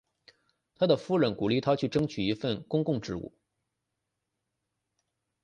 [0.73, 3.35] 他的夫人鼓励他去争取一份公共职务。